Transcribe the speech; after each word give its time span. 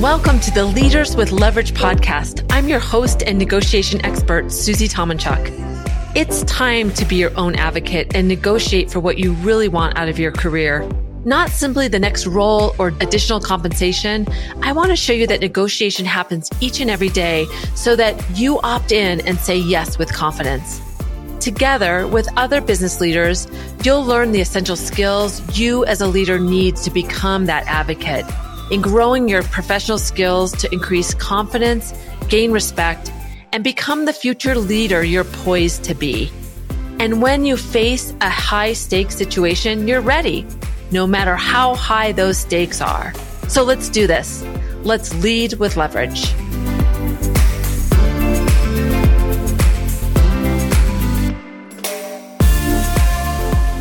Welcome 0.00 0.40
to 0.40 0.50
the 0.50 0.64
Leaders 0.64 1.14
with 1.14 1.30
Leverage 1.30 1.74
podcast. 1.74 2.46
I'm 2.48 2.70
your 2.70 2.78
host 2.78 3.22
and 3.22 3.38
negotiation 3.38 4.02
expert, 4.02 4.50
Susie 4.50 4.88
Tomenchok. 4.88 5.52
It's 6.16 6.42
time 6.44 6.90
to 6.92 7.04
be 7.04 7.16
your 7.16 7.36
own 7.36 7.54
advocate 7.54 8.14
and 8.14 8.26
negotiate 8.26 8.90
for 8.90 8.98
what 8.98 9.18
you 9.18 9.34
really 9.34 9.68
want 9.68 9.98
out 9.98 10.08
of 10.08 10.18
your 10.18 10.32
career. 10.32 10.90
Not 11.26 11.50
simply 11.50 11.86
the 11.86 11.98
next 11.98 12.26
role 12.26 12.74
or 12.78 12.94
additional 13.02 13.40
compensation. 13.40 14.26
I 14.62 14.72
want 14.72 14.88
to 14.88 14.96
show 14.96 15.12
you 15.12 15.26
that 15.26 15.40
negotiation 15.40 16.06
happens 16.06 16.48
each 16.62 16.80
and 16.80 16.88
every 16.88 17.10
day 17.10 17.44
so 17.74 17.94
that 17.96 18.18
you 18.38 18.58
opt 18.60 18.92
in 18.92 19.20
and 19.28 19.38
say 19.38 19.58
yes 19.58 19.98
with 19.98 20.10
confidence. 20.14 20.80
Together 21.40 22.08
with 22.08 22.26
other 22.38 22.62
business 22.62 23.02
leaders, 23.02 23.46
you'll 23.84 24.06
learn 24.06 24.32
the 24.32 24.40
essential 24.40 24.76
skills 24.76 25.42
you 25.58 25.84
as 25.84 26.00
a 26.00 26.06
leader 26.06 26.38
need 26.38 26.76
to 26.76 26.90
become 26.90 27.44
that 27.44 27.66
advocate 27.66 28.24
in 28.70 28.80
growing 28.80 29.28
your 29.28 29.42
professional 29.42 29.98
skills 29.98 30.52
to 30.52 30.72
increase 30.72 31.12
confidence, 31.14 31.92
gain 32.28 32.52
respect, 32.52 33.12
and 33.52 33.64
become 33.64 34.04
the 34.04 34.12
future 34.12 34.54
leader 34.54 35.02
you're 35.02 35.24
poised 35.24 35.82
to 35.82 35.94
be. 35.94 36.30
And 37.00 37.20
when 37.20 37.44
you 37.44 37.56
face 37.56 38.14
a 38.20 38.30
high 38.30 38.74
stakes 38.74 39.16
situation, 39.16 39.88
you're 39.88 40.00
ready, 40.00 40.46
no 40.92 41.04
matter 41.04 41.34
how 41.34 41.74
high 41.74 42.12
those 42.12 42.38
stakes 42.38 42.80
are. 42.80 43.12
So 43.48 43.64
let's 43.64 43.88
do 43.88 44.06
this. 44.06 44.44
Let's 44.84 45.12
lead 45.20 45.54
with 45.54 45.76
leverage. 45.76 46.32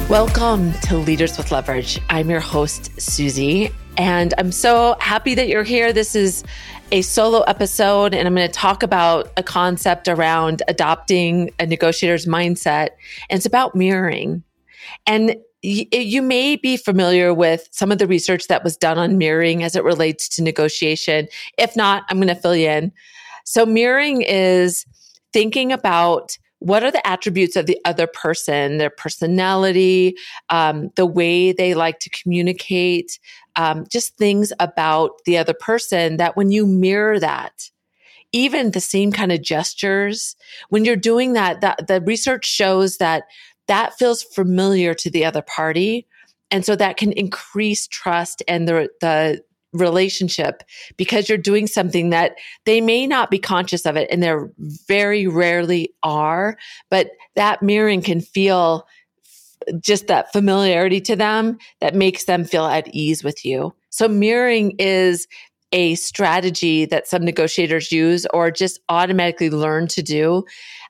Welcome 0.10 0.74
to 0.85 0.98
Leaders 0.98 1.38
with 1.38 1.52
Leverage. 1.52 2.02
I'm 2.10 2.32
your 2.32 2.40
host, 2.40 2.99
Susie, 2.99 3.71
and 3.99 4.34
I'm 4.38 4.53
so 4.53 4.95
happy 5.02 5.35
that 5.35 5.49
you're 5.49 5.63
here. 5.63 5.91
This 5.91 6.16
is 6.16 6.45
a 6.94 7.02
solo 7.02 7.41
episode, 7.41 8.13
and 8.15 8.26
I'm 8.26 8.34
going 8.34 8.48
to 8.48 8.54
talk 8.54 8.82
about 8.82 9.29
a 9.35 9.43
concept 9.43 10.07
around 10.07 10.63
adopting 10.70 11.51
a 11.60 11.65
negotiator's 11.65 12.26
mindset. 12.26 12.91
And 13.29 13.37
it's 13.37 13.46
about 13.46 13.76
mirroring. 13.76 14.41
And 15.05 15.35
you 15.62 16.21
may 16.21 16.55
be 16.55 16.77
familiar 16.77 17.34
with 17.34 17.68
some 17.71 17.91
of 17.91 17.98
the 17.98 18.07
research 18.07 18.48
that 18.48 18.63
was 18.63 18.77
done 18.77 18.98
on 18.98 19.18
mirroring 19.18 19.63
as 19.63 19.76
it 19.76 19.84
relates 19.84 20.29
to 20.29 20.43
negotiation. 20.43 21.27
If 21.57 21.76
not, 21.76 22.05
I'm 22.07 22.20
going 22.20 22.29
to 22.29 22.35
fill 22.35 22.55
you 22.55 22.70
in. 22.70 22.93
So, 23.43 23.65
mirroring 23.65 24.21
is 24.21 24.85
thinking 25.34 25.74
about 25.74 26.37
what 26.59 26.84
are 26.84 26.91
the 26.91 27.05
attributes 27.07 27.55
of 27.55 27.65
the 27.65 27.79
other 27.85 28.05
person, 28.05 28.77
their 28.77 28.90
personality, 28.90 30.15
um, 30.49 30.90
the 30.96 31.05
way 31.05 31.54
they 31.54 31.74
like 31.74 31.99
to 31.99 32.09
communicate, 32.09 33.18
um, 33.60 33.85
just 33.91 34.15
things 34.15 34.54
about 34.62 35.21
the 35.26 35.38
other 35.38 35.54
person 35.54 36.15
that 36.15 36.38
when 36.38 36.49
you 36.49 36.65
mirror 36.65 37.20
that, 37.20 37.70
even 38.32 38.71
the 38.71 38.79
same 38.79 39.12
kind 39.12 39.34
of 39.34 39.41
gestures, 39.41 40.38
when 40.70 40.85
you're 40.85 40.96
doing 40.96 41.34
that, 41.34 41.60
that 41.60 41.87
the 41.87 41.99
research 41.99 42.46
shows 42.46 42.99
that 42.99 43.24
that 43.68 43.98
feels 43.99 44.24
familiar 44.24 44.93
to 44.93 45.10
the 45.10 45.26
other 45.26 45.41
party. 45.41 46.07
And 46.49 46.65
so 46.65 46.77
that 46.77 46.96
can 46.96 47.12
increase 47.12 47.85
trust 47.85 48.41
and 48.48 48.65
the, 48.65 48.90
the 49.02 49.43
relationship 49.74 50.63
because 50.96 51.27
you're 51.27 51.37
doing 51.37 51.68
something 51.68 52.12
that 52.12 52.35
they 52.63 52.80
may 52.80 53.05
not 53.05 53.30
be 53.30 53.40
conscious 53.40 53.85
of 53.85 53.98
it 53.98 54.07
and 54.10 54.24
they're 54.24 54.49
very 54.87 55.27
rarely 55.27 55.93
are, 56.02 56.57
but 56.90 57.12
that 57.35 57.62
mirroring 57.62 58.02
can 58.02 58.21
feel 58.21 58.87
just 59.79 60.07
that 60.07 60.32
familiarity 60.32 61.02
to 61.02 61.15
them 61.15 61.57
that 61.82 61.96
makes 61.96 62.26
them 62.26 62.43
feel 62.43 62.65
at 62.65 62.88
ease 62.93 63.24
with 63.24 63.46
you. 63.46 63.74
So 63.90 64.07
mirroring 64.07 64.75
is 64.79 65.28
a 65.72 65.96
strategy 65.96 66.85
that 66.85 67.07
some 67.07 67.24
negotiators 67.24 67.91
use 67.91 68.25
or 68.34 68.50
just 68.50 68.80
automatically 68.90 69.50
learn 69.50 69.88
to 69.90 70.02
do 70.02 70.44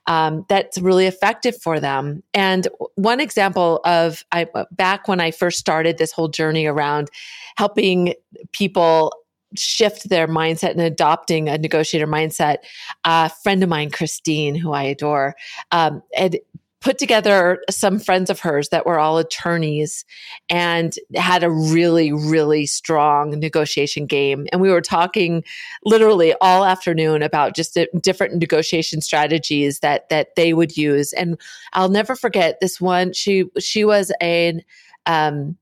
um, 0.06 0.44
that's 0.48 0.78
really 0.78 1.06
effective 1.06 1.60
for 1.60 1.78
them. 1.78 2.22
And 2.32 2.68
one 2.94 3.20
example 3.20 3.80
of 3.84 4.24
I, 4.32 4.46
back 4.70 5.08
when 5.08 5.20
I 5.20 5.30
first 5.30 5.58
started 5.58 5.98
this 5.98 6.12
whole 6.12 6.28
journey 6.28 6.66
around 6.66 7.10
helping 7.56 8.14
people 8.52 9.12
shift 9.56 10.08
their 10.08 10.28
mindset 10.28 10.70
and 10.70 10.80
adopting 10.80 11.48
a 11.48 11.58
negotiator 11.58 12.06
mindset. 12.06 12.58
A 13.04 13.28
friend 13.28 13.62
of 13.62 13.68
mine, 13.68 13.90
Christine, 13.90 14.54
who 14.54 14.72
I 14.72 14.84
adore, 14.84 15.34
um, 15.72 16.02
had 16.14 16.38
put 16.80 16.98
together 16.98 17.62
some 17.68 17.98
friends 17.98 18.30
of 18.30 18.40
hers 18.40 18.70
that 18.70 18.86
were 18.86 18.98
all 18.98 19.18
attorneys 19.18 20.04
and 20.48 20.96
had 21.14 21.42
a 21.42 21.50
really 21.50 22.12
really 22.12 22.66
strong 22.66 23.30
negotiation 23.38 24.06
game. 24.06 24.46
And 24.52 24.60
we 24.60 24.70
were 24.70 24.80
talking 24.80 25.44
literally 25.84 26.34
all 26.40 26.64
afternoon 26.64 27.22
about 27.22 27.54
just 27.54 27.78
different 28.00 28.36
negotiation 28.36 29.00
strategies 29.00 29.80
that 29.80 30.08
that 30.08 30.34
they 30.36 30.54
would 30.54 30.76
use. 30.76 31.12
And 31.12 31.38
i'll 31.72 31.88
never 31.88 32.16
forget 32.16 32.58
this 32.60 32.80
one. 32.80 33.12
She 33.12 33.44
she 33.58 33.84
was 33.84 34.12
an 34.20 34.62
um, 35.06 35.56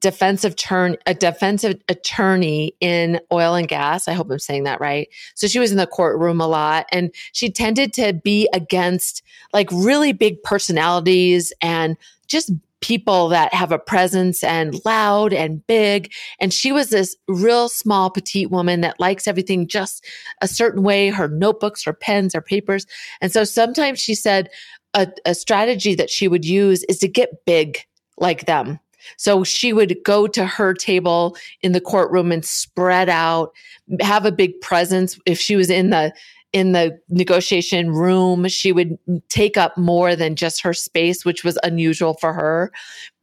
defensive 0.00 0.56
turn 0.56 0.96
a 1.06 1.14
defensive 1.14 1.80
attorney 1.88 2.74
in 2.80 3.20
oil 3.32 3.54
and 3.54 3.68
gas. 3.68 4.08
I 4.08 4.12
hope 4.12 4.30
i'm 4.30 4.38
saying 4.38 4.64
that 4.64 4.80
right. 4.80 5.08
So 5.34 5.46
she 5.46 5.58
was 5.58 5.70
in 5.70 5.78
the 5.78 5.86
courtroom 5.86 6.40
a 6.40 6.46
lot 6.46 6.86
and 6.92 7.12
she 7.32 7.50
tended 7.50 7.92
to 7.94 8.12
be 8.12 8.48
against 8.52 9.22
like 9.52 9.68
really 9.72 10.12
big 10.12 10.42
personalities 10.42 11.52
and 11.60 11.96
just 12.26 12.52
people 12.80 13.28
that 13.28 13.54
have 13.54 13.72
a 13.72 13.78
presence 13.78 14.42
and 14.42 14.84
loud 14.84 15.32
and 15.32 15.64
big. 15.66 16.12
And 16.40 16.52
she 16.52 16.72
was 16.72 16.90
this 16.90 17.16
real 17.28 17.68
small 17.68 18.10
petite 18.10 18.50
woman 18.50 18.80
that 18.80 18.98
likes 18.98 19.28
everything 19.28 19.68
just 19.68 20.04
a 20.40 20.48
certain 20.48 20.82
way 20.82 21.08
her 21.08 21.28
notebooks 21.28 21.84
her 21.84 21.92
pens 21.92 22.34
her 22.34 22.42
papers. 22.42 22.86
And 23.20 23.32
so 23.32 23.44
sometimes 23.44 24.00
she 24.00 24.14
said 24.14 24.50
a, 24.94 25.08
a 25.24 25.34
strategy 25.34 25.94
that 25.94 26.10
she 26.10 26.28
would 26.28 26.44
use 26.44 26.82
is 26.84 26.98
to 26.98 27.08
get 27.08 27.44
big 27.46 27.78
like 28.18 28.46
them 28.46 28.78
so 29.16 29.44
she 29.44 29.72
would 29.72 29.96
go 30.04 30.26
to 30.26 30.46
her 30.46 30.74
table 30.74 31.36
in 31.62 31.72
the 31.72 31.80
courtroom 31.80 32.32
and 32.32 32.44
spread 32.44 33.08
out, 33.08 33.52
have 34.00 34.24
a 34.24 34.32
big 34.32 34.60
presence. 34.60 35.18
If 35.26 35.38
she 35.38 35.56
was 35.56 35.70
in 35.70 35.90
the 35.90 36.12
in 36.52 36.72
the 36.72 37.00
negotiation 37.08 37.90
room, 37.90 38.46
she 38.46 38.72
would 38.72 38.98
take 39.30 39.56
up 39.56 39.76
more 39.78 40.14
than 40.14 40.36
just 40.36 40.62
her 40.62 40.74
space, 40.74 41.24
which 41.24 41.44
was 41.44 41.58
unusual 41.62 42.14
for 42.14 42.34
her. 42.34 42.70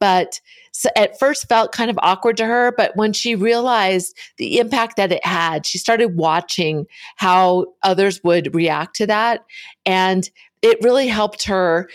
But 0.00 0.40
so 0.72 0.88
at 0.96 1.18
first 1.18 1.48
felt 1.48 1.72
kind 1.72 1.90
of 1.90 1.98
awkward 2.02 2.36
to 2.38 2.46
her, 2.46 2.72
but 2.76 2.96
when 2.96 3.12
she 3.12 3.34
realized 3.34 4.16
the 4.36 4.58
impact 4.58 4.96
that 4.96 5.12
it 5.12 5.24
had, 5.24 5.64
she 5.64 5.78
started 5.78 6.16
watching 6.16 6.86
how 7.16 7.66
others 7.82 8.22
would 8.24 8.54
react 8.54 8.96
to 8.96 9.06
that. 9.06 9.44
And 9.86 10.28
it 10.62 10.78
really 10.82 11.06
helped 11.06 11.44
her 11.44 11.88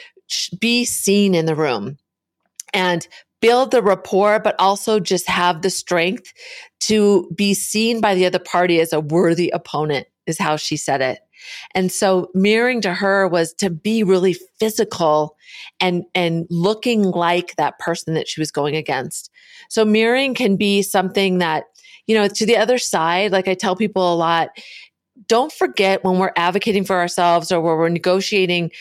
be 0.60 0.86
seen 0.86 1.36
in 1.36 1.46
the 1.46 1.56
room. 1.56 1.98
And 2.74 3.08
build 3.42 3.72
the 3.72 3.82
rapport, 3.82 4.40
but 4.40 4.56
also 4.60 5.00
just 5.00 5.28
have 5.28 5.62
the 5.62 5.70
strength 5.70 6.34
to 6.82 7.30
be 7.36 7.54
seen 7.54 8.02
by 8.02 8.16
the 8.16 8.26
other 8.26 8.40
party 8.40 8.80
as 8.80 8.94
a 8.94 9.00
worthy 9.00 9.50
opponent, 9.50 10.08
is 10.26 10.38
how 10.38 10.56
she 10.56 10.78
said 10.78 11.02
it. 11.02 11.20
And 11.76 11.92
so 11.92 12.30
mirroring 12.34 12.82
to 12.82 12.94
her 12.94 13.28
was 13.28 13.54
to 13.56 13.70
be 13.70 14.04
really 14.04 14.36
physical 14.60 15.36
and, 15.80 16.04
and 16.16 16.48
looking 16.50 17.04
like 17.04 17.56
that 17.58 17.78
person 17.80 18.16
that 18.16 18.28
she 18.28 18.42
was 18.42 18.52
going 18.52 18.76
against. 18.76 19.30
So 19.70 19.86
mirroring 19.86 20.34
can 20.34 20.56
be 20.56 20.82
something 20.82 21.40
that, 21.40 21.66
you 22.08 22.16
know, 22.16 22.28
to 22.28 22.46
the 22.46 22.58
other 22.58 22.78
side, 22.78 23.32
like 23.32 23.48
I 23.48 23.54
tell 23.54 23.76
people 23.76 24.14
a 24.14 24.16
lot, 24.16 24.50
don't 25.28 25.52
forget 25.52 26.04
when 26.04 26.20
we're 26.20 26.34
advocating 26.36 26.84
for 26.84 26.98
ourselves 26.98 27.52
or 27.52 27.62
where 27.62 27.78
we're 27.78 27.90
negotiating 27.90 28.72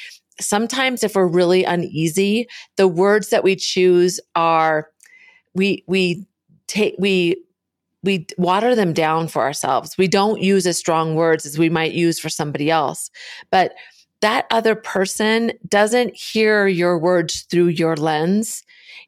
sometimes 0.40 1.04
if 1.04 1.14
we're 1.14 1.26
really 1.26 1.64
uneasy, 1.64 2.48
the 2.76 2.88
words 2.88 3.30
that 3.30 3.44
we 3.44 3.56
choose 3.56 4.20
are 4.34 4.88
we 5.54 5.84
we 5.86 6.26
take 6.66 6.94
we 6.98 7.36
we 8.02 8.26
water 8.36 8.74
them 8.74 8.92
down 8.92 9.28
for 9.28 9.42
ourselves. 9.42 9.96
We 9.96 10.08
don't 10.08 10.42
use 10.42 10.66
as 10.66 10.76
strong 10.76 11.14
words 11.14 11.46
as 11.46 11.58
we 11.58 11.70
might 11.70 11.92
use 11.92 12.18
for 12.18 12.28
somebody 12.28 12.70
else. 12.70 13.10
But 13.50 13.74
that 14.20 14.46
other 14.50 14.74
person 14.74 15.52
doesn't 15.68 16.14
hear 16.14 16.66
your 16.66 16.98
words 16.98 17.42
through 17.50 17.68
your 17.68 17.96
lens. 17.96 18.62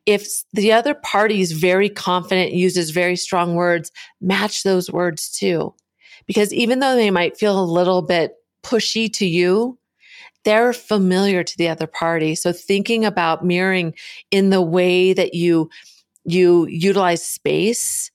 If 0.07 0.27
the 0.53 0.73
other 0.73 0.95
party 0.95 1.41
is 1.41 1.53
very 1.53 1.89
confident, 1.89 2.53
uses 2.53 2.91
very 2.91 3.17
strong 3.17 3.55
words, 3.55 3.91
match 4.21 4.63
those 4.63 4.91
words 4.91 5.31
too. 5.31 5.75
Because 6.27 6.53
even 6.53 6.81
though 6.81 6.97
they 6.97 7.11
might 7.11 7.37
feel 7.37 7.59
a 7.59 7.65
little 7.65 8.03
bit 8.03 8.35
pushy 8.63 9.13
to 9.15 9.27
you, 9.27 9.79
they're 10.47 10.73
familiar 10.73 11.43
to 11.43 11.59
the 11.59 11.69
other 11.69 11.89
party. 11.89 12.37
So 12.37 12.53
thinking 12.53 13.05
about 13.05 13.45
mirroring 13.45 13.95
in 14.31 14.51
the 14.51 14.63
way 14.63 15.13
that 15.13 15.35
you, 15.35 15.69
you 16.25 16.67
utilize 16.69 17.27
space, 17.27 18.13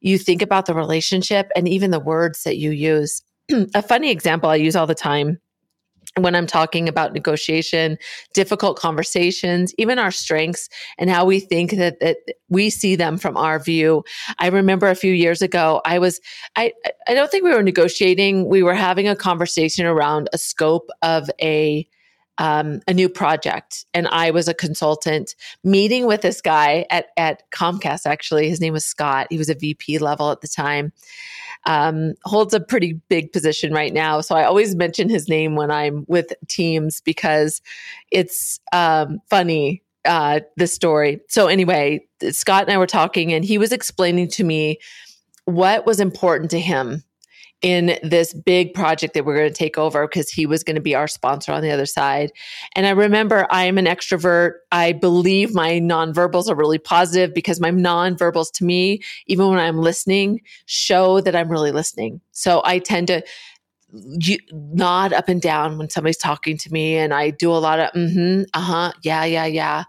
you 0.00 0.18
think 0.18 0.42
about 0.42 0.66
the 0.66 0.74
relationship 0.74 1.50
and 1.54 1.68
even 1.68 1.92
the 1.92 2.00
words 2.00 2.42
that 2.42 2.56
you 2.56 2.72
use. 2.72 3.22
a 3.74 3.80
funny 3.80 4.10
example 4.10 4.50
I 4.50 4.56
use 4.56 4.74
all 4.74 4.88
the 4.88 4.94
time. 4.94 5.38
When 6.22 6.34
I'm 6.34 6.46
talking 6.46 6.88
about 6.88 7.12
negotiation, 7.12 7.98
difficult 8.34 8.78
conversations, 8.78 9.74
even 9.78 9.98
our 9.98 10.10
strengths 10.10 10.68
and 10.98 11.10
how 11.10 11.24
we 11.24 11.40
think 11.40 11.72
that, 11.72 12.00
that 12.00 12.18
we 12.48 12.70
see 12.70 12.96
them 12.96 13.18
from 13.18 13.36
our 13.36 13.58
view. 13.58 14.04
I 14.38 14.48
remember 14.48 14.88
a 14.88 14.94
few 14.94 15.12
years 15.12 15.42
ago, 15.42 15.80
I 15.84 15.98
was, 15.98 16.20
I, 16.56 16.72
I 17.06 17.14
don't 17.14 17.30
think 17.30 17.44
we 17.44 17.54
were 17.54 17.62
negotiating. 17.62 18.46
We 18.46 18.62
were 18.62 18.74
having 18.74 19.08
a 19.08 19.16
conversation 19.16 19.86
around 19.86 20.28
a 20.32 20.38
scope 20.38 20.88
of 21.02 21.30
a, 21.40 21.88
um, 22.38 22.80
a 22.86 22.94
new 22.94 23.08
project 23.08 23.84
and 23.94 24.06
I 24.08 24.30
was 24.30 24.48
a 24.48 24.54
consultant 24.54 25.34
meeting 25.64 26.06
with 26.06 26.22
this 26.22 26.40
guy 26.40 26.86
at, 26.90 27.06
at 27.16 27.50
Comcast. 27.50 28.06
Actually, 28.06 28.48
his 28.48 28.60
name 28.60 28.72
was 28.72 28.84
Scott. 28.84 29.26
He 29.30 29.38
was 29.38 29.48
a 29.48 29.54
VP 29.54 29.98
level 29.98 30.30
at 30.30 30.40
the 30.40 30.48
time 30.48 30.92
um, 31.66 32.14
holds 32.24 32.54
a 32.54 32.60
pretty 32.60 32.94
big 33.08 33.32
position 33.32 33.72
right 33.72 33.92
now. 33.92 34.20
So 34.20 34.34
I 34.34 34.44
always 34.44 34.74
mention 34.74 35.08
his 35.08 35.28
name 35.28 35.54
when 35.54 35.70
I'm 35.70 36.04
with 36.08 36.32
teams 36.48 37.00
because 37.00 37.60
it's 38.10 38.60
um, 38.72 39.20
funny, 39.28 39.82
uh, 40.04 40.40
the 40.56 40.66
story. 40.66 41.20
So 41.28 41.46
anyway, 41.46 42.06
Scott 42.30 42.62
and 42.62 42.72
I 42.72 42.78
were 42.78 42.86
talking, 42.86 43.32
and 43.32 43.44
he 43.44 43.58
was 43.58 43.72
explaining 43.72 44.28
to 44.28 44.44
me 44.44 44.78
what 45.44 45.86
was 45.86 46.00
important 46.00 46.50
to 46.52 46.60
him 46.60 47.02
in 47.60 47.98
this 48.02 48.32
big 48.32 48.72
project 48.72 49.14
that 49.14 49.24
we're 49.24 49.36
going 49.36 49.48
to 49.48 49.54
take 49.54 49.76
over 49.76 50.06
because 50.06 50.30
he 50.30 50.46
was 50.46 50.62
going 50.62 50.76
to 50.76 50.82
be 50.82 50.94
our 50.94 51.08
sponsor 51.08 51.52
on 51.52 51.62
the 51.62 51.70
other 51.70 51.86
side. 51.86 52.30
And 52.76 52.86
I 52.86 52.90
remember 52.90 53.46
I 53.50 53.64
am 53.64 53.78
an 53.78 53.86
extrovert. 53.86 54.52
I 54.70 54.92
believe 54.92 55.54
my 55.54 55.72
nonverbals 55.72 56.48
are 56.48 56.54
really 56.54 56.78
positive 56.78 57.34
because 57.34 57.60
my 57.60 57.70
nonverbals 57.70 58.52
to 58.54 58.64
me, 58.64 59.00
even 59.26 59.48
when 59.48 59.58
I'm 59.58 59.78
listening, 59.78 60.40
show 60.66 61.20
that 61.20 61.34
I'm 61.34 61.50
really 61.50 61.72
listening. 61.72 62.20
So 62.30 62.62
I 62.64 62.78
tend 62.78 63.08
to 63.08 63.22
nod 64.52 65.12
up 65.12 65.28
and 65.28 65.40
down 65.40 65.78
when 65.78 65.88
somebody's 65.88 66.18
talking 66.18 66.58
to 66.58 66.70
me 66.70 66.96
and 66.96 67.14
I 67.14 67.30
do 67.30 67.50
a 67.50 67.56
lot 67.56 67.80
of 67.80 67.90
mm-hmm, 67.92 68.42
uh-huh, 68.52 68.92
yeah, 69.02 69.24
yeah, 69.24 69.46
yeah. 69.46 69.84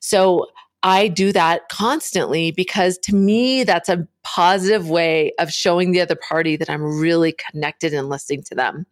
So 0.00 0.46
I 0.84 1.08
do 1.08 1.32
that 1.32 1.70
constantly 1.70 2.50
because 2.50 2.98
to 2.98 3.14
me, 3.14 3.64
that's 3.64 3.88
a 3.88 4.06
positive 4.22 4.90
way 4.90 5.32
of 5.38 5.50
showing 5.50 5.92
the 5.92 6.00
other 6.02 6.14
party 6.14 6.56
that 6.56 6.68
I'm 6.68 6.82
really 6.82 7.32
connected 7.32 7.94
and 7.94 8.10
listening 8.10 8.42
to 8.44 8.54
them. 8.54 8.84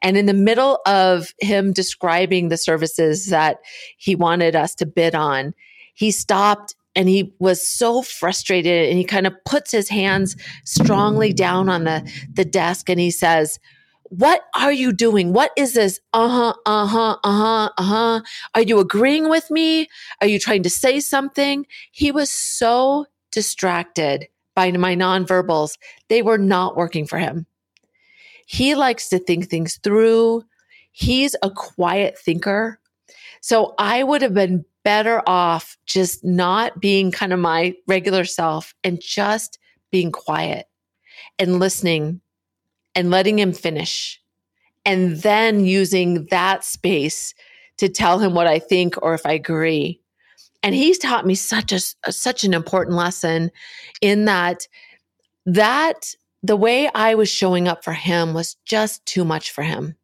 And 0.00 0.16
in 0.16 0.26
the 0.26 0.32
middle 0.32 0.80
of 0.86 1.34
him 1.40 1.72
describing 1.72 2.48
the 2.48 2.56
services 2.56 3.26
that 3.26 3.58
he 3.96 4.14
wanted 4.14 4.54
us 4.54 4.76
to 4.76 4.86
bid 4.86 5.16
on, 5.16 5.54
he 5.94 6.12
stopped 6.12 6.76
and 6.94 7.08
he 7.08 7.34
was 7.40 7.68
so 7.68 8.02
frustrated 8.02 8.88
and 8.88 8.96
he 8.96 9.04
kind 9.04 9.26
of 9.26 9.34
puts 9.44 9.72
his 9.72 9.88
hands 9.88 10.36
strongly 10.64 11.32
down 11.32 11.68
on 11.68 11.82
the, 11.82 12.08
the 12.32 12.44
desk 12.44 12.88
and 12.88 13.00
he 13.00 13.10
says, 13.10 13.58
what 14.04 14.42
are 14.54 14.72
you 14.72 14.92
doing? 14.92 15.32
What 15.32 15.50
is 15.56 15.74
this? 15.74 16.00
Uh 16.12 16.28
huh, 16.28 16.54
uh 16.66 16.86
huh, 16.86 17.16
uh 17.24 17.32
huh, 17.32 17.70
uh 17.78 17.82
huh. 17.82 18.20
Are 18.54 18.62
you 18.62 18.78
agreeing 18.78 19.28
with 19.28 19.50
me? 19.50 19.88
Are 20.20 20.26
you 20.26 20.38
trying 20.38 20.62
to 20.64 20.70
say 20.70 21.00
something? 21.00 21.66
He 21.92 22.12
was 22.12 22.30
so 22.30 23.06
distracted 23.32 24.28
by 24.54 24.70
my 24.72 24.94
nonverbals. 24.94 25.76
They 26.08 26.22
were 26.22 26.38
not 26.38 26.76
working 26.76 27.06
for 27.06 27.18
him. 27.18 27.46
He 28.46 28.74
likes 28.74 29.08
to 29.08 29.18
think 29.18 29.48
things 29.48 29.78
through. 29.82 30.44
He's 30.92 31.34
a 31.42 31.50
quiet 31.50 32.18
thinker. 32.18 32.78
So 33.40 33.74
I 33.78 34.02
would 34.02 34.22
have 34.22 34.34
been 34.34 34.64
better 34.84 35.22
off 35.26 35.76
just 35.86 36.24
not 36.24 36.78
being 36.78 37.10
kind 37.10 37.32
of 37.32 37.38
my 37.38 37.74
regular 37.88 38.24
self 38.24 38.74
and 38.84 39.00
just 39.00 39.58
being 39.90 40.12
quiet 40.12 40.66
and 41.38 41.58
listening 41.58 42.20
and 42.94 43.10
letting 43.10 43.38
him 43.38 43.52
finish 43.52 44.20
and 44.84 45.16
then 45.18 45.64
using 45.64 46.26
that 46.26 46.64
space 46.64 47.34
to 47.78 47.88
tell 47.88 48.18
him 48.18 48.34
what 48.34 48.46
I 48.46 48.58
think 48.58 48.94
or 49.02 49.14
if 49.14 49.26
I 49.26 49.32
agree. 49.32 50.00
And 50.62 50.74
he's 50.74 50.98
taught 50.98 51.26
me 51.26 51.34
such 51.34 51.72
a 51.72 52.12
such 52.12 52.44
an 52.44 52.54
important 52.54 52.96
lesson 52.96 53.50
in 54.00 54.24
that 54.26 54.66
that 55.46 56.14
the 56.42 56.56
way 56.56 56.90
I 56.94 57.14
was 57.14 57.28
showing 57.28 57.68
up 57.68 57.84
for 57.84 57.92
him 57.92 58.34
was 58.34 58.56
just 58.64 59.04
too 59.06 59.24
much 59.24 59.50
for 59.50 59.62
him. 59.62 59.96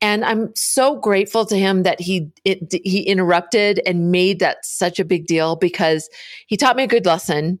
And 0.00 0.24
I'm 0.24 0.54
so 0.54 0.96
grateful 0.96 1.46
to 1.46 1.56
him 1.56 1.84
that 1.84 2.00
he 2.00 2.30
it, 2.44 2.72
he 2.84 3.00
interrupted 3.02 3.80
and 3.86 4.10
made 4.10 4.40
that 4.40 4.64
such 4.64 4.98
a 4.98 5.04
big 5.04 5.26
deal 5.26 5.56
because 5.56 6.08
he 6.46 6.56
taught 6.56 6.76
me 6.76 6.82
a 6.82 6.88
good 6.88 7.06
lesson 7.06 7.58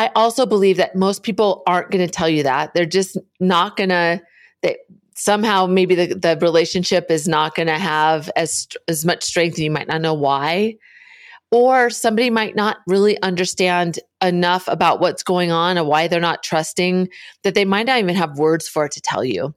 I 0.00 0.10
also 0.16 0.46
believe 0.46 0.78
that 0.78 0.96
most 0.96 1.22
people 1.22 1.62
aren't 1.66 1.90
going 1.90 2.06
to 2.06 2.10
tell 2.10 2.28
you 2.28 2.42
that. 2.44 2.72
They're 2.72 2.86
just 2.86 3.18
not 3.38 3.76
going 3.76 3.90
to, 3.90 4.22
somehow 5.14 5.66
maybe 5.66 5.94
the, 5.94 6.14
the 6.14 6.38
relationship 6.40 7.10
is 7.10 7.28
not 7.28 7.54
going 7.54 7.66
to 7.66 7.78
have 7.78 8.30
as, 8.34 8.66
as 8.88 9.04
much 9.04 9.22
strength 9.22 9.56
and 9.56 9.64
you 9.64 9.70
might 9.70 9.88
not 9.88 10.00
know 10.00 10.14
why. 10.14 10.76
Or 11.50 11.90
somebody 11.90 12.30
might 12.30 12.56
not 12.56 12.78
really 12.86 13.20
understand 13.20 13.98
enough 14.22 14.68
about 14.68 15.00
what's 15.00 15.22
going 15.22 15.52
on 15.52 15.76
and 15.76 15.86
why 15.86 16.08
they're 16.08 16.18
not 16.18 16.42
trusting 16.42 17.10
that 17.42 17.54
they 17.54 17.66
might 17.66 17.84
not 17.84 17.98
even 17.98 18.14
have 18.14 18.38
words 18.38 18.66
for 18.66 18.86
it 18.86 18.92
to 18.92 19.02
tell 19.02 19.22
you. 19.22 19.54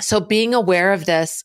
So 0.00 0.18
being 0.18 0.54
aware 0.54 0.94
of 0.94 1.04
this 1.04 1.44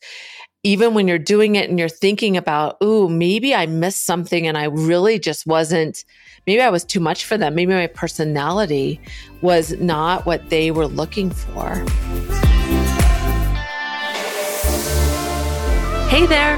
even 0.65 0.93
when 0.93 1.09
you're 1.09 1.19
doing 1.19 1.55
it 1.55 1.69
and 1.69 1.77
you're 1.77 1.89
thinking 1.89 2.37
about, 2.37 2.77
ooh, 2.81 3.09
maybe 3.09 3.53
I 3.53 3.65
missed 3.65 4.05
something 4.05 4.47
and 4.47 4.57
I 4.57 4.65
really 4.65 5.19
just 5.19 5.45
wasn't, 5.45 6.05
maybe 6.47 6.61
I 6.61 6.69
was 6.69 6.85
too 6.85 7.01
much 7.01 7.25
for 7.25 7.37
them. 7.37 7.53
Maybe 7.53 7.73
my 7.73 7.87
personality 7.87 9.01
was 9.41 9.73
not 9.81 10.25
what 10.25 10.49
they 10.49 10.71
were 10.71 10.87
looking 10.87 11.31
for. 11.31 11.67
Hey 16.07 16.25
there. 16.27 16.57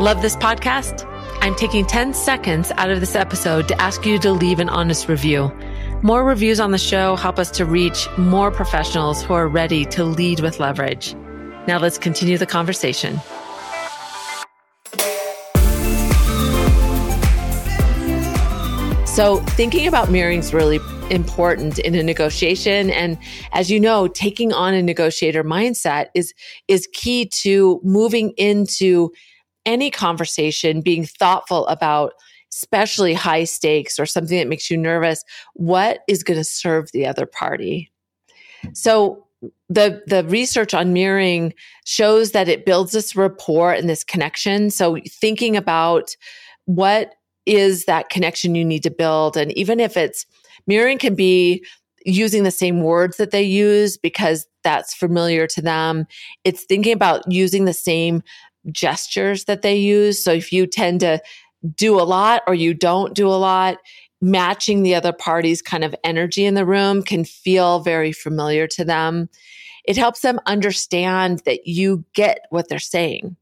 Love 0.00 0.20
this 0.20 0.36
podcast? 0.36 1.10
I'm 1.40 1.54
taking 1.54 1.86
10 1.86 2.12
seconds 2.12 2.72
out 2.76 2.90
of 2.90 3.00
this 3.00 3.14
episode 3.14 3.68
to 3.68 3.80
ask 3.80 4.04
you 4.04 4.18
to 4.18 4.32
leave 4.32 4.58
an 4.58 4.68
honest 4.68 5.08
review. 5.08 5.50
More 6.02 6.24
reviews 6.24 6.60
on 6.60 6.72
the 6.72 6.78
show 6.78 7.16
help 7.16 7.38
us 7.38 7.50
to 7.52 7.64
reach 7.64 8.06
more 8.18 8.50
professionals 8.50 9.22
who 9.22 9.32
are 9.32 9.48
ready 9.48 9.86
to 9.86 10.04
lead 10.04 10.40
with 10.40 10.60
leverage. 10.60 11.14
Now 11.66 11.78
let's 11.78 11.96
continue 11.96 12.36
the 12.36 12.46
conversation. 12.46 13.18
So, 19.16 19.40
thinking 19.56 19.86
about 19.86 20.10
mirroring 20.10 20.40
is 20.40 20.52
really 20.52 20.78
important 21.08 21.78
in 21.78 21.94
a 21.94 22.02
negotiation. 22.02 22.90
And 22.90 23.16
as 23.52 23.70
you 23.70 23.80
know 23.80 24.08
taking 24.08 24.52
on 24.52 24.74
a 24.74 24.82
negotiator 24.82 25.42
mindset 25.42 26.08
is 26.14 26.34
is 26.68 26.86
key 26.92 27.24
to 27.40 27.80
moving 27.82 28.32
into 28.32 29.10
any 29.64 29.90
conversation 29.90 30.82
being 30.82 31.06
thoughtful 31.06 31.66
about 31.68 32.12
especially 32.52 33.14
high 33.14 33.44
stakes 33.44 33.98
or 33.98 34.04
something 34.04 34.36
that 34.36 34.48
makes 34.48 34.70
you 34.70 34.76
nervous 34.76 35.24
what 35.54 36.00
is 36.08 36.22
going 36.22 36.38
to 36.38 36.44
serve 36.44 36.92
the 36.92 37.06
other 37.06 37.24
party? 37.24 37.90
So 38.74 39.26
the 39.70 40.02
the 40.06 40.24
research 40.24 40.74
on 40.74 40.92
mirroring 40.92 41.54
shows 41.86 42.32
that 42.32 42.50
it 42.50 42.66
builds 42.66 42.92
this 42.92 43.16
rapport 43.16 43.72
and 43.72 43.88
this 43.88 44.04
connection. 44.04 44.68
So 44.68 44.98
thinking 45.08 45.56
about 45.56 46.14
what 46.66 47.14
is 47.46 47.84
that 47.84 48.10
connection 48.10 48.54
you 48.54 48.64
need 48.64 48.82
to 48.82 48.90
build. 48.90 49.36
And 49.36 49.56
even 49.56 49.80
if 49.80 49.96
it's 49.96 50.26
mirroring 50.66 50.98
can 50.98 51.14
be 51.14 51.64
using 52.04 52.44
the 52.44 52.50
same 52.50 52.82
words 52.82 53.16
that 53.16 53.32
they 53.32 53.42
use 53.42 53.96
because 53.96 54.46
that's 54.62 54.94
familiar 54.94 55.46
to 55.48 55.60
them. 55.60 56.06
It's 56.44 56.64
thinking 56.64 56.92
about 56.92 57.30
using 57.30 57.64
the 57.64 57.72
same 57.72 58.22
gestures 58.70 59.44
that 59.44 59.62
they 59.62 59.76
use. 59.76 60.22
So 60.22 60.32
if 60.32 60.52
you 60.52 60.66
tend 60.66 61.00
to 61.00 61.20
do 61.74 62.00
a 62.00 62.02
lot 62.02 62.42
or 62.46 62.54
you 62.54 62.74
don't 62.74 63.14
do 63.14 63.28
a 63.28 63.34
lot, 63.34 63.78
matching 64.20 64.82
the 64.82 64.94
other 64.94 65.12
party's 65.12 65.60
kind 65.60 65.84
of 65.84 65.94
energy 66.04 66.44
in 66.44 66.54
the 66.54 66.64
room 66.64 67.02
can 67.02 67.24
feel 67.24 67.80
very 67.80 68.12
familiar 68.12 68.66
to 68.68 68.84
them. 68.84 69.28
It 69.84 69.96
helps 69.96 70.20
them 70.20 70.40
understand 70.46 71.42
that 71.44 71.66
you 71.66 72.04
get 72.14 72.46
what 72.50 72.68
they're 72.68 72.78
saying 72.78 73.36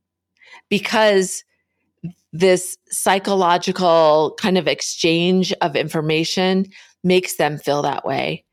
because 0.69 1.45
this 2.35 2.77
psychological 2.91 4.37
kind 4.41 4.59
of 4.59 4.67
exchange 4.67 5.55
of 5.61 5.77
information 5.77 6.67
makes 7.05 7.37
them 7.37 7.59
feel 7.59 7.81
that 7.83 8.05
way. 8.05 8.45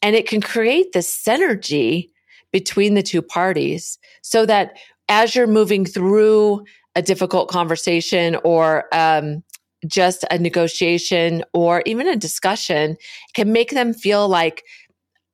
And 0.00 0.16
it 0.16 0.26
can 0.26 0.40
create 0.40 0.92
this 0.92 1.14
synergy 1.14 2.08
between 2.50 2.94
the 2.94 3.02
two 3.02 3.20
parties 3.20 3.98
so 4.22 4.46
that 4.46 4.78
as 5.10 5.34
you're 5.34 5.46
moving 5.46 5.84
through 5.84 6.64
a 6.94 7.02
difficult 7.02 7.50
conversation 7.50 8.38
or 8.42 8.84
um, 8.94 9.44
just 9.86 10.24
a 10.30 10.38
negotiation 10.38 11.44
or 11.52 11.82
even 11.84 12.08
a 12.08 12.16
discussion, 12.16 12.96
can 13.34 13.52
make 13.52 13.72
them 13.72 13.92
feel 13.92 14.28
like 14.28 14.64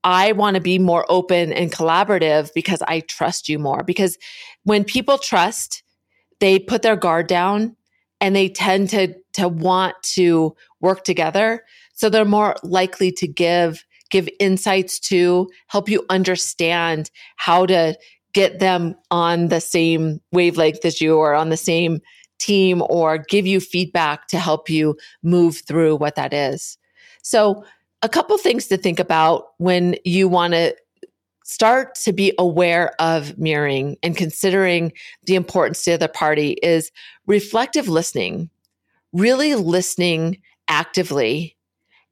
I 0.02 0.32
want 0.32 0.56
to 0.56 0.60
be 0.60 0.80
more 0.80 1.06
open 1.08 1.52
and 1.52 1.70
collaborative 1.70 2.50
because 2.52 2.82
I 2.82 3.00
trust 3.00 3.48
you 3.48 3.60
more. 3.60 3.84
Because 3.84 4.18
when 4.64 4.82
people 4.82 5.18
trust, 5.18 5.84
they 6.40 6.58
put 6.58 6.82
their 6.82 6.96
guard 6.96 7.28
down 7.28 7.76
and 8.22 8.34
they 8.34 8.48
tend 8.48 8.88
to 8.88 9.14
to 9.34 9.48
want 9.48 9.94
to 10.02 10.56
work 10.80 11.04
together 11.04 11.62
so 11.92 12.08
they're 12.08 12.24
more 12.24 12.56
likely 12.62 13.12
to 13.12 13.28
give 13.28 13.84
give 14.10 14.28
insights 14.38 14.98
to 14.98 15.50
help 15.66 15.88
you 15.88 16.04
understand 16.08 17.10
how 17.36 17.66
to 17.66 17.98
get 18.32 18.60
them 18.60 18.94
on 19.10 19.48
the 19.48 19.60
same 19.60 20.20
wavelength 20.32 20.84
as 20.84 21.00
you 21.00 21.16
or 21.16 21.34
on 21.34 21.50
the 21.50 21.56
same 21.56 22.00
team 22.38 22.82
or 22.88 23.18
give 23.18 23.46
you 23.46 23.60
feedback 23.60 24.26
to 24.28 24.38
help 24.38 24.68
you 24.68 24.96
move 25.22 25.62
through 25.66 25.96
what 25.96 26.16
that 26.16 26.32
is. 26.32 26.76
So, 27.22 27.64
a 28.04 28.08
couple 28.08 28.36
things 28.36 28.66
to 28.66 28.76
think 28.76 28.98
about 28.98 29.44
when 29.58 29.94
you 30.04 30.28
want 30.28 30.54
to 30.54 30.74
start 31.52 31.94
to 31.96 32.12
be 32.12 32.32
aware 32.38 32.92
of 33.00 33.38
mirroring 33.38 33.96
and 34.02 34.16
considering 34.16 34.92
the 35.24 35.34
importance 35.34 35.84
to 35.84 35.90
the 35.90 35.94
other 35.94 36.08
party 36.08 36.52
is 36.62 36.90
reflective 37.26 37.88
listening, 37.88 38.50
really 39.12 39.54
listening 39.54 40.40
actively 40.68 41.56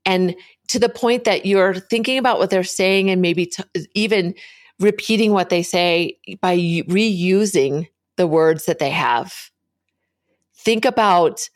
and 0.05 0.35
to 0.69 0.79
the 0.79 0.89
point 0.89 1.25
that 1.25 1.47
you're 1.47 1.75
thinking 1.75 2.19
about 2.19 2.39
what 2.39 2.51
they're 2.51 2.63
saying 2.63 3.11
and 3.11 3.21
maybe 3.21 3.47
t- 3.47 3.65
even 3.95 4.35
repeating 4.79 5.33
what 5.33 5.49
they 5.49 5.63
say 5.63 6.17
by 6.41 6.57
reusing 6.57 7.89
the 8.17 8.27
words 8.27 8.67
that 8.67 8.79
they 8.79 8.91
have. 8.91 9.51
Think 10.55 10.85
about 10.85 11.49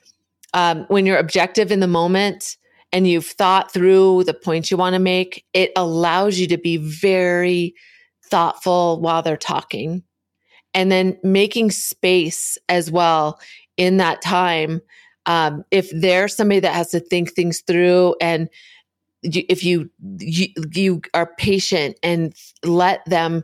um, 0.52 0.84
when 0.88 1.06
you're 1.06 1.18
objective 1.18 1.70
in 1.70 1.80
the 1.80 1.86
moment 1.86 2.56
and 2.94 3.08
you've 3.08 3.26
thought 3.26 3.72
through 3.72 4.22
the 4.22 4.32
points 4.32 4.70
you 4.70 4.76
want 4.76 4.94
to 4.94 5.00
make, 5.00 5.44
it 5.52 5.72
allows 5.74 6.38
you 6.38 6.46
to 6.46 6.56
be 6.56 6.76
very 6.76 7.74
thoughtful 8.30 9.00
while 9.00 9.20
they're 9.20 9.36
talking. 9.36 10.04
And 10.74 10.92
then 10.92 11.18
making 11.24 11.72
space 11.72 12.56
as 12.68 12.92
well 12.92 13.40
in 13.76 13.96
that 13.96 14.22
time. 14.22 14.80
Um, 15.26 15.64
if 15.72 15.90
there's 15.90 16.36
somebody 16.36 16.60
that 16.60 16.72
has 16.74 16.90
to 16.90 17.00
think 17.00 17.32
things 17.32 17.62
through 17.66 18.14
and 18.20 18.48
if 19.22 19.64
you, 19.64 19.90
you 20.18 20.48
you 20.70 21.00
are 21.14 21.34
patient 21.38 21.98
and 22.02 22.34
let 22.62 23.02
them 23.06 23.42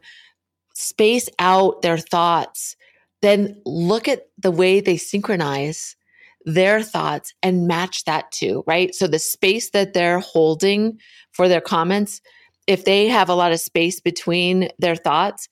space 0.75 1.29
out 1.39 1.81
their 1.81 1.97
thoughts 1.97 2.77
then 3.23 3.61
look 3.65 4.07
at 4.07 4.27
the 4.39 4.51
way 4.51 4.81
they 4.81 4.99
synchronize 4.99 5.97
their 6.45 6.83
thoughts 6.83 7.35
and 7.43 7.67
match 7.67 8.05
that 8.05 8.31
too 8.33 8.63
right? 8.67 8.95
So 8.95 9.07
the 9.07 9.19
space 9.19 9.71
that 9.71 9.95
they're 9.95 10.21
holding 10.21 10.99
for 11.33 11.49
their 11.49 11.61
comments 11.61 12.21
if 12.67 12.85
they 12.85 13.09
have 13.09 13.29
a 13.29 13.35
lot 13.35 13.53
of 13.53 13.61
space 13.61 14.01
between 14.01 14.69
their 14.79 14.97
thoughts 14.97 15.49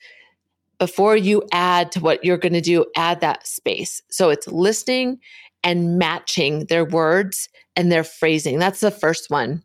before 0.79 1.17
you 1.17 1.43
add 1.53 1.91
to 1.93 2.01
what 2.01 2.25
you're 2.25 2.39
going 2.39 2.53
to 2.53 2.61
do 2.61 2.85
add 2.97 3.21
that 3.21 3.47
space. 3.47 4.01
So 4.11 4.31
it's 4.31 4.47
listening 4.47 5.19
and 5.65 5.99
matching 5.99 6.67
their 6.67 6.85
words 6.85 7.49
and 7.75 7.91
their 7.91 8.05
phrasing. 8.05 8.59
That's 8.59 8.81
the 8.81 8.91
first 8.91 9.31
one. 9.31 9.63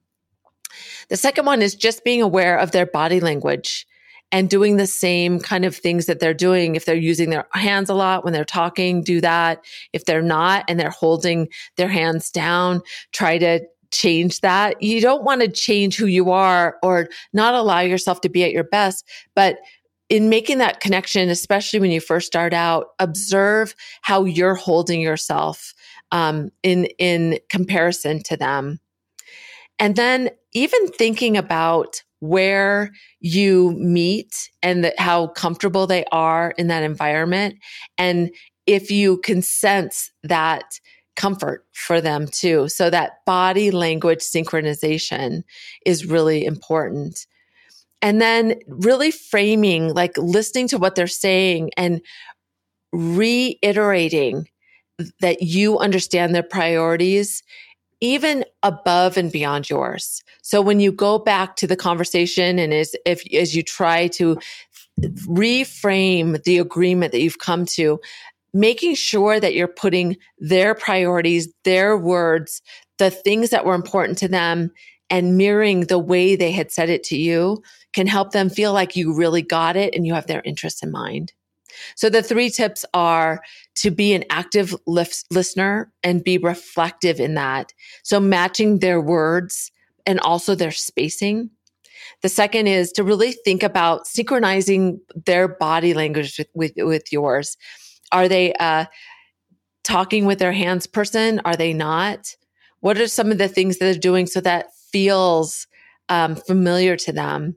The 1.10 1.18
second 1.18 1.46
one 1.46 1.62
is 1.62 1.76
just 1.76 2.04
being 2.04 2.22
aware 2.22 2.58
of 2.58 2.72
their 2.72 2.88
body 2.88 3.20
language 3.20 3.86
and 4.34 4.50
doing 4.50 4.78
the 4.78 4.88
same 4.88 5.40
kind 5.40 5.64
of 5.64 5.76
things 5.76 6.08
that 6.08 6.20
they're 6.20 6.34
doing. 6.34 6.76
If 6.76 6.86
they're 6.86 6.96
using 6.96 7.30
their 7.30 7.48
hands 7.54 7.88
a 7.88 7.94
lot 7.94 8.24
when 8.24 8.34
they're 8.34 8.44
talking, 8.44 9.04
do 9.04 9.22
that. 9.22 9.64
If 9.94 10.06
they're 10.06 10.24
not 10.24 10.66
and 10.68 10.80
they're 10.80 10.90
holding 10.90 11.48
their 11.78 11.88
hands 11.88 12.32
down, 12.32 12.82
try 13.12 13.38
to 13.38 13.62
change 13.92 14.42
that. 14.42 14.82
You 14.82 15.00
don't 15.00 15.24
want 15.24 15.42
to 15.42 15.48
change 15.48 15.96
who 15.96 16.08
you 16.08 16.32
are 16.32 16.78
or 16.82 17.10
not 17.32 17.54
allow 17.54 17.82
yourself 17.82 18.22
to 18.22 18.30
be 18.30 18.44
at 18.44 18.52
your 18.52 18.64
best, 18.64 19.08
but 19.36 19.58
in 20.10 20.30
making 20.30 20.58
that 20.58 20.80
connection, 20.80 21.30
especially 21.30 21.80
when 21.80 21.92
you 21.92 22.02
first 22.02 22.26
start 22.26 22.56
out, 22.56 22.88
observe 22.98 23.76
how 24.02 24.26
you're 24.26 24.56
holding 24.56 25.00
yourself 25.00 25.76
um, 26.12 26.50
in 26.64 26.86
in 26.98 27.38
comparison 27.50 28.22
to 28.24 28.36
them. 28.36 28.80
And 29.78 29.96
then 29.96 30.32
even 30.54 30.88
thinking 30.90 31.38
about 31.38 32.02
where 32.24 32.90
you 33.20 33.74
meet 33.78 34.50
and 34.62 34.86
the, 34.86 34.94
how 34.98 35.28
comfortable 35.28 35.86
they 35.86 36.06
are 36.14 36.54
in 36.58 36.68
that 36.68 36.82
environment. 36.82 37.56
And 37.98 38.32
if 38.66 38.90
you 38.90 39.18
can 39.18 39.42
sense 39.42 40.10
that 40.24 40.80
comfort 41.18 41.66
for 41.74 42.00
them 42.00 42.28
too. 42.28 42.70
So 42.70 42.90
that 42.90 43.26
body 43.26 43.72
language 43.72 44.20
synchronization 44.20 45.44
is 45.86 46.06
really 46.06 46.46
important. 46.46 47.28
And 48.02 48.22
then 48.22 48.56
really 48.68 49.12
framing, 49.12 49.94
like 49.94 50.18
listening 50.18 50.70
to 50.70 50.78
what 50.78 50.96
they're 50.96 51.08
saying 51.08 51.72
and 51.76 52.02
reiterating 52.94 54.48
that 55.20 55.42
you 55.42 55.78
understand 55.78 56.34
their 56.34 56.42
priorities 56.42 57.44
even 58.04 58.44
above 58.64 59.16
and 59.16 59.32
beyond 59.32 59.70
yours. 59.70 60.22
So 60.42 60.62
when 60.62 60.82
you 60.82 60.92
go 60.92 61.18
back 61.18 61.56
to 61.56 61.68
the 61.68 61.78
conversation 61.78 62.60
and 62.60 62.74
as 62.74 62.98
if 63.06 63.24
as 63.34 63.56
you 63.56 63.64
try 63.64 64.08
to 64.10 64.38
reframe 65.26 66.44
the 66.44 66.60
agreement 66.60 67.14
that 67.14 67.22
you've 67.22 67.40
come 67.40 67.66
to, 67.66 68.02
making 68.54 68.96
sure 68.96 69.40
that 69.40 69.54
you're 69.56 69.70
putting 69.70 70.18
their 70.38 70.76
priorities, 70.76 71.48
their 71.64 71.98
words, 71.98 72.62
the 73.00 73.10
things 73.10 73.52
that 73.52 73.66
were 73.66 73.74
important 73.74 74.18
to 74.18 74.28
them 74.28 74.72
and 75.10 75.38
mirroring 75.38 75.86
the 75.86 75.98
way 75.98 76.36
they 76.36 76.52
had 76.52 76.74
said 76.74 76.90
it 76.90 77.06
to 77.06 77.18
you 77.18 77.64
can 77.94 78.06
help 78.06 78.34
them 78.34 78.50
feel 78.50 78.74
like 78.74 78.98
you 78.98 79.16
really 79.16 79.42
got 79.42 79.78
it 79.78 79.96
and 79.96 80.06
you 80.06 80.14
have 80.14 80.28
their 80.28 80.42
interests 80.42 80.84
in 80.84 80.92
mind. 80.92 81.32
So 81.96 82.10
the 82.10 82.24
three 82.24 82.50
tips 82.50 82.86
are 82.94 83.42
to 83.76 83.92
be 83.92 84.14
an 84.14 84.24
active 84.30 84.76
listener 84.86 85.92
and 86.04 86.24
be 86.24 86.38
reflective 86.38 87.20
in 87.20 87.36
that. 87.36 87.74
So 88.04 88.20
matching 88.20 88.80
their 88.80 89.02
words 89.02 89.72
and 90.06 90.20
also 90.20 90.56
their 90.56 90.72
spacing. 90.72 91.50
The 92.22 92.30
second 92.30 92.68
is 92.68 92.92
to 92.94 93.04
really 93.04 93.32
think 93.32 93.64
about 93.64 94.08
synchronizing 94.08 95.00
their 95.26 95.48
body 95.48 95.94
language 95.94 96.38
with, 96.38 96.48
with, 96.54 96.72
with 96.78 97.12
yours. 97.12 97.58
Are 98.12 98.28
they 98.28 98.54
uh, 98.54 98.86
talking 99.84 100.26
with 100.26 100.40
their 100.40 100.52
hands 100.54 100.88
person? 100.88 101.42
Are 101.46 101.56
they 101.56 101.74
not? 101.74 102.36
What 102.82 102.98
are 102.98 103.08
some 103.08 103.32
of 103.32 103.38
the 103.38 103.48
things 103.48 103.78
that 103.78 103.86
they're 103.86 103.96
doing 103.96 104.28
so 104.28 104.42
that 104.42 104.68
feels 104.92 105.68
um, 106.10 106.36
familiar 106.36 106.96
to 106.98 107.12
them? 107.12 107.56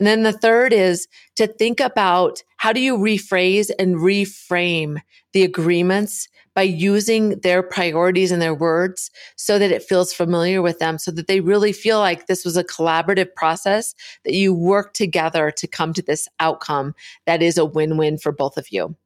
And 0.00 0.06
then 0.06 0.22
the 0.22 0.32
third 0.32 0.72
is 0.72 1.06
to 1.36 1.46
think 1.46 1.78
about 1.78 2.42
how 2.56 2.72
do 2.72 2.80
you 2.80 2.96
rephrase 2.96 3.70
and 3.78 3.96
reframe 3.96 5.00
the 5.34 5.44
agreements 5.44 6.26
by 6.54 6.62
using 6.62 7.38
their 7.40 7.62
priorities 7.62 8.32
and 8.32 8.42
their 8.42 8.54
words 8.54 9.10
so 9.36 9.58
that 9.58 9.70
it 9.70 9.82
feels 9.82 10.12
familiar 10.12 10.62
with 10.62 10.78
them, 10.78 10.98
so 10.98 11.10
that 11.12 11.26
they 11.26 11.40
really 11.40 11.72
feel 11.72 11.98
like 11.98 12.26
this 12.26 12.44
was 12.44 12.56
a 12.56 12.64
collaborative 12.64 13.32
process 13.36 13.94
that 14.24 14.34
you 14.34 14.52
work 14.54 14.94
together 14.94 15.50
to 15.52 15.66
come 15.68 15.92
to 15.92 16.02
this 16.02 16.26
outcome 16.40 16.94
that 17.26 17.42
is 17.42 17.58
a 17.58 17.64
win 17.64 17.98
win 17.98 18.18
for 18.18 18.32
both 18.32 18.56
of 18.56 18.72
you. 18.72 18.96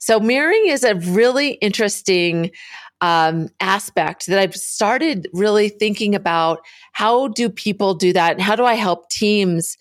So, 0.00 0.18
mirroring 0.18 0.66
is 0.66 0.82
a 0.82 0.96
really 0.96 1.52
interesting 1.54 2.50
um, 3.00 3.48
aspect 3.60 4.26
that 4.26 4.38
I've 4.38 4.54
started 4.54 5.28
really 5.32 5.68
thinking 5.68 6.14
about 6.14 6.60
how 6.92 7.28
do 7.28 7.48
people 7.48 7.94
do 7.94 8.12
that? 8.12 8.32
And 8.32 8.42
how 8.42 8.56
do 8.56 8.64
I 8.64 8.74
help 8.74 9.08
teams 9.08 9.76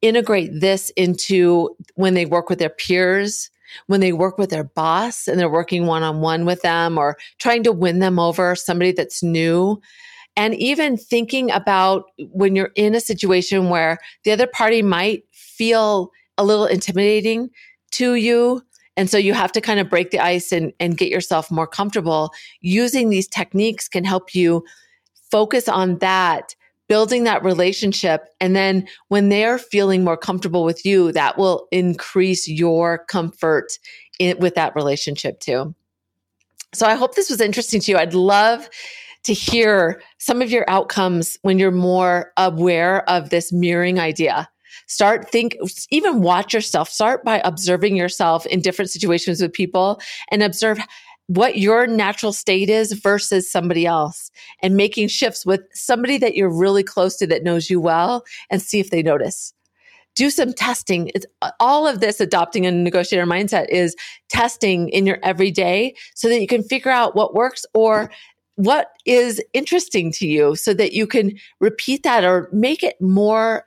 integrate 0.00 0.60
this 0.60 0.90
into 0.90 1.74
when 1.94 2.14
they 2.14 2.26
work 2.26 2.48
with 2.48 2.58
their 2.58 2.70
peers, 2.70 3.50
when 3.86 4.00
they 4.00 4.12
work 4.12 4.38
with 4.38 4.50
their 4.50 4.64
boss 4.64 5.26
and 5.26 5.38
they're 5.38 5.48
working 5.48 5.86
one 5.86 6.02
on 6.02 6.20
one 6.20 6.44
with 6.44 6.62
them 6.62 6.98
or 6.98 7.16
trying 7.38 7.62
to 7.64 7.72
win 7.72 7.98
them 8.00 8.18
over, 8.18 8.54
somebody 8.54 8.92
that's 8.92 9.22
new? 9.22 9.80
And 10.36 10.54
even 10.54 10.96
thinking 10.96 11.50
about 11.50 12.04
when 12.30 12.56
you're 12.56 12.72
in 12.74 12.94
a 12.94 13.00
situation 13.00 13.68
where 13.68 13.98
the 14.24 14.32
other 14.32 14.46
party 14.46 14.82
might 14.82 15.24
feel 15.32 16.10
a 16.38 16.44
little 16.44 16.66
intimidating 16.66 17.50
to 17.92 18.14
you 18.14 18.62
and 18.96 19.08
so 19.08 19.16
you 19.16 19.32
have 19.34 19.52
to 19.52 19.60
kind 19.60 19.80
of 19.80 19.88
break 19.88 20.10
the 20.10 20.20
ice 20.20 20.52
and, 20.52 20.72
and 20.78 20.98
get 20.98 21.10
yourself 21.10 21.50
more 21.50 21.66
comfortable. 21.66 22.30
Using 22.60 23.08
these 23.08 23.26
techniques 23.26 23.88
can 23.88 24.04
help 24.04 24.34
you 24.34 24.64
focus 25.30 25.68
on 25.68 25.98
that, 25.98 26.54
building 26.88 27.24
that 27.24 27.42
relationship. 27.42 28.28
And 28.40 28.54
then 28.54 28.86
when 29.08 29.30
they're 29.30 29.58
feeling 29.58 30.04
more 30.04 30.18
comfortable 30.18 30.64
with 30.64 30.84
you, 30.84 31.10
that 31.12 31.38
will 31.38 31.68
increase 31.72 32.46
your 32.46 33.04
comfort 33.06 33.78
in, 34.18 34.38
with 34.38 34.54
that 34.56 34.76
relationship 34.76 35.40
too. 35.40 35.74
So 36.74 36.86
I 36.86 36.94
hope 36.94 37.14
this 37.14 37.30
was 37.30 37.40
interesting 37.40 37.80
to 37.80 37.92
you. 37.92 37.98
I'd 37.98 38.14
love 38.14 38.68
to 39.24 39.32
hear 39.32 40.02
some 40.18 40.42
of 40.42 40.50
your 40.50 40.68
outcomes 40.68 41.38
when 41.42 41.58
you're 41.58 41.70
more 41.70 42.32
aware 42.36 43.08
of 43.08 43.30
this 43.30 43.52
mirroring 43.52 44.00
idea. 44.00 44.48
Start 44.86 45.30
think, 45.30 45.56
even 45.90 46.20
watch 46.20 46.52
yourself. 46.54 46.88
Start 46.88 47.24
by 47.24 47.40
observing 47.44 47.96
yourself 47.96 48.46
in 48.46 48.60
different 48.60 48.90
situations 48.90 49.40
with 49.40 49.52
people 49.52 50.00
and 50.30 50.42
observe 50.42 50.78
what 51.28 51.56
your 51.56 51.86
natural 51.86 52.32
state 52.32 52.68
is 52.68 52.92
versus 52.92 53.50
somebody 53.50 53.86
else 53.86 54.30
and 54.62 54.76
making 54.76 55.08
shifts 55.08 55.46
with 55.46 55.62
somebody 55.72 56.18
that 56.18 56.34
you're 56.34 56.52
really 56.52 56.82
close 56.82 57.16
to 57.16 57.26
that 57.26 57.44
knows 57.44 57.70
you 57.70 57.80
well 57.80 58.24
and 58.50 58.60
see 58.60 58.80
if 58.80 58.90
they 58.90 59.02
notice. 59.02 59.54
Do 60.14 60.28
some 60.28 60.52
testing. 60.52 61.10
It's 61.14 61.24
all 61.58 61.86
of 61.86 62.00
this 62.00 62.20
adopting 62.20 62.66
a 62.66 62.70
negotiator 62.70 63.24
mindset 63.24 63.68
is 63.70 63.96
testing 64.28 64.90
in 64.90 65.06
your 65.06 65.18
everyday 65.22 65.94
so 66.14 66.28
that 66.28 66.40
you 66.40 66.46
can 66.46 66.62
figure 66.62 66.90
out 66.90 67.16
what 67.16 67.34
works 67.34 67.64
or 67.72 68.10
what 68.56 68.88
is 69.06 69.42
interesting 69.54 70.12
to 70.12 70.26
you 70.26 70.54
so 70.54 70.74
that 70.74 70.92
you 70.92 71.06
can 71.06 71.32
repeat 71.60 72.02
that 72.02 72.24
or 72.24 72.50
make 72.52 72.82
it 72.82 73.00
more 73.00 73.64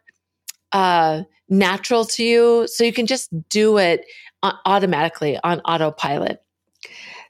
uh, 0.75 1.23
natural 1.47 2.03
to 2.03 2.23
you. 2.23 2.67
So 2.67 2.83
you 2.83 2.91
can 2.91 3.05
just 3.05 3.29
do 3.49 3.77
it 3.77 4.05
automatically 4.43 5.39
on 5.43 5.61
autopilot. 5.61 6.43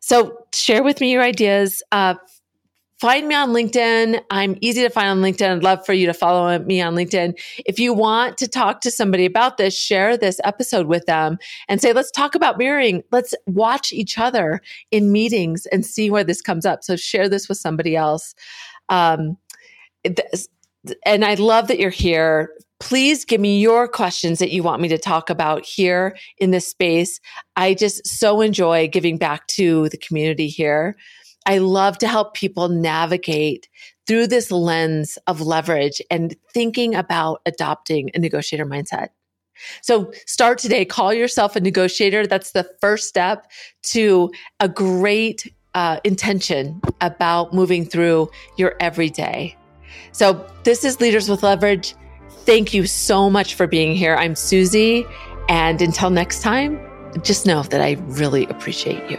So 0.01 0.45
share 0.53 0.83
with 0.83 0.99
me 0.99 1.11
your 1.11 1.21
ideas. 1.21 1.83
Uh, 1.91 2.15
find 2.99 3.27
me 3.27 3.35
on 3.35 3.49
LinkedIn. 3.49 4.19
I'm 4.31 4.57
easy 4.61 4.81
to 4.81 4.89
find 4.89 5.09
on 5.09 5.21
LinkedIn. 5.21 5.57
I'd 5.57 5.63
love 5.63 5.85
for 5.85 5.93
you 5.93 6.07
to 6.07 6.13
follow 6.13 6.57
me 6.57 6.81
on 6.81 6.95
LinkedIn. 6.95 7.39
If 7.67 7.77
you 7.77 7.93
want 7.93 8.39
to 8.39 8.47
talk 8.47 8.81
to 8.81 8.89
somebody 8.89 9.25
about 9.25 9.57
this, 9.57 9.77
share 9.77 10.17
this 10.17 10.39
episode 10.43 10.87
with 10.87 11.05
them 11.05 11.37
and 11.69 11.79
say, 11.79 11.93
let's 11.93 12.11
talk 12.11 12.33
about 12.33 12.57
mirroring. 12.57 13.03
Let's 13.11 13.35
watch 13.45 13.93
each 13.93 14.17
other 14.17 14.59
in 14.89 15.11
meetings 15.11 15.67
and 15.67 15.85
see 15.85 16.09
where 16.09 16.23
this 16.23 16.41
comes 16.41 16.65
up. 16.65 16.83
So 16.83 16.95
share 16.95 17.29
this 17.29 17.47
with 17.47 17.59
somebody 17.59 17.95
else. 17.95 18.33
Um, 18.89 19.37
and 21.05 21.23
I 21.23 21.35
love 21.35 21.67
that 21.67 21.79
you're 21.79 21.89
here. 21.91 22.51
Please 22.79 23.24
give 23.24 23.39
me 23.39 23.60
your 23.60 23.88
questions 23.88 24.39
that 24.39 24.51
you 24.51 24.62
want 24.62 24.82
me 24.82 24.88
to 24.89 24.98
talk 24.98 25.29
about 25.29 25.63
here 25.65 26.15
in 26.38 26.51
this 26.51 26.67
space. 26.67 27.20
I 27.55 27.74
just 27.74 28.05
so 28.05 28.41
enjoy 28.41 28.88
giving 28.89 29.17
back 29.17 29.48
to 29.48 29.88
the 29.89 29.98
community 29.98 30.48
here. 30.48 30.98
I 31.46 31.60
love 31.60 31.98
to 32.00 32.08
help 32.08 32.34
people 32.34 32.70
navigate 32.70 33.70
through 34.08 34.27
this 34.27 34.51
lens 34.51 35.17
of 35.27 35.41
leverage 35.41 36.01
and 36.12 36.36
thinking 36.53 36.96
about 36.96 37.41
adopting 37.46 38.12
a 38.13 38.20
negotiator 38.20 38.65
mindset. 38.65 39.10
So 39.82 40.12
start 40.25 40.58
today. 40.58 40.86
Call 40.86 41.13
yourself 41.13 41.55
a 41.55 41.62
negotiator. 41.62 42.27
That's 42.27 42.51
the 42.51 42.70
first 42.82 43.08
step 43.08 43.50
to 43.84 44.32
a 44.60 44.67
great 44.67 45.51
uh, 45.75 46.00
intention 46.03 46.82
about 47.01 47.53
moving 47.53 47.86
through 47.86 48.29
your 48.58 48.75
everyday. 48.79 49.55
So 50.12 50.46
this 50.63 50.84
is 50.84 51.00
Leaders 51.00 51.29
with 51.29 51.44
Leverage. 51.44 51.96
Thank 52.45 52.75
you 52.75 52.85
so 52.85 53.27
much 53.27 53.55
for 53.55 53.65
being 53.65 53.95
here. 53.95 54.15
I'm 54.15 54.35
Susie. 54.35 55.03
And 55.49 55.81
until 55.81 56.11
next 56.11 56.43
time, 56.43 56.79
just 57.23 57.47
know 57.47 57.63
that 57.63 57.81
I 57.81 57.93
really 58.01 58.45
appreciate 58.45 59.09
you. 59.09 59.17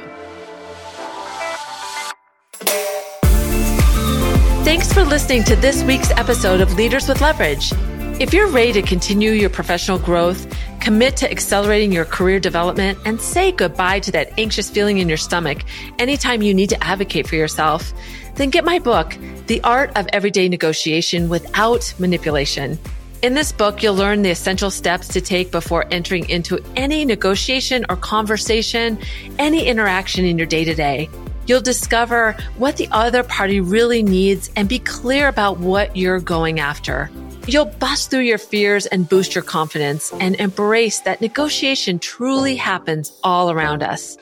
Thanks 4.64 4.92
for 4.92 5.02
listening 5.02 5.42
to 5.44 5.56
this 5.56 5.82
week's 5.82 6.12
episode 6.12 6.60
of 6.60 6.74
Leaders 6.74 7.08
with 7.08 7.20
Leverage. 7.20 7.72
If 8.20 8.32
you're 8.32 8.48
ready 8.48 8.72
to 8.74 8.82
continue 8.82 9.32
your 9.32 9.50
professional 9.50 9.98
growth, 9.98 10.46
commit 10.80 11.16
to 11.18 11.30
accelerating 11.30 11.90
your 11.90 12.04
career 12.04 12.38
development, 12.38 12.96
and 13.04 13.20
say 13.20 13.50
goodbye 13.50 14.00
to 14.00 14.12
that 14.12 14.38
anxious 14.38 14.70
feeling 14.70 14.98
in 14.98 15.08
your 15.08 15.18
stomach 15.18 15.58
anytime 15.98 16.42
you 16.42 16.54
need 16.54 16.68
to 16.70 16.84
advocate 16.84 17.26
for 17.26 17.34
yourself, 17.34 17.92
then 18.36 18.50
get 18.50 18.64
my 18.64 18.78
book, 18.78 19.16
The 19.48 19.60
Art 19.62 19.90
of 19.96 20.06
Everyday 20.12 20.48
Negotiation 20.48 21.28
Without 21.28 21.92
Manipulation. 21.98 22.78
In 23.22 23.32
this 23.32 23.50
book, 23.50 23.82
you'll 23.82 23.94
learn 23.94 24.20
the 24.22 24.30
essential 24.30 24.70
steps 24.70 25.08
to 25.08 25.22
take 25.22 25.50
before 25.50 25.86
entering 25.90 26.28
into 26.28 26.58
any 26.76 27.04
negotiation 27.04 27.86
or 27.88 27.96
conversation, 27.96 28.98
any 29.38 29.66
interaction 29.66 30.26
in 30.26 30.36
your 30.36 30.46
day 30.46 30.64
to 30.64 30.74
day. 30.74 31.08
You'll 31.46 31.62
discover 31.62 32.36
what 32.58 32.76
the 32.76 32.88
other 32.92 33.22
party 33.22 33.60
really 33.60 34.02
needs 34.02 34.50
and 34.54 34.68
be 34.68 34.78
clear 34.80 35.28
about 35.28 35.58
what 35.58 35.96
you're 35.96 36.20
going 36.20 36.60
after. 36.60 37.10
You'll 37.46 37.64
bust 37.64 38.10
through 38.10 38.20
your 38.20 38.38
fears 38.38 38.84
and 38.86 39.08
boost 39.08 39.34
your 39.34 39.44
confidence 39.44 40.12
and 40.20 40.34
embrace 40.36 41.00
that 41.00 41.20
negotiation 41.20 41.98
truly 41.98 42.56
happens 42.56 43.12
all 43.24 43.50
around 43.50 43.82
us. 43.82 44.18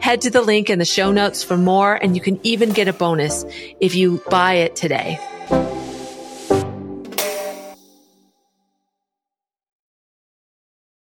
Head 0.00 0.22
to 0.22 0.30
the 0.30 0.42
link 0.42 0.70
in 0.70 0.78
the 0.78 0.84
show 0.84 1.12
notes 1.12 1.44
for 1.44 1.56
more, 1.56 1.94
and 1.94 2.16
you 2.16 2.22
can 2.22 2.40
even 2.42 2.70
get 2.70 2.88
a 2.88 2.92
bonus 2.92 3.44
if 3.80 3.94
you 3.94 4.22
buy 4.28 4.54
it 4.54 4.74
today. 4.74 5.18